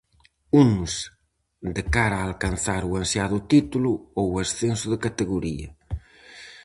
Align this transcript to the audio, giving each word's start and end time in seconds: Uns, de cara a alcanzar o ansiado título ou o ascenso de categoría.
Uns, 0.63 0.91
de 1.75 1.83
cara 1.95 2.15
a 2.17 2.25
alcanzar 2.29 2.81
o 2.89 2.97
ansiado 3.01 3.37
título 3.51 3.91
ou 4.19 4.27
o 4.33 4.39
ascenso 4.45 4.87
de 4.93 4.97
categoría. 5.05 5.69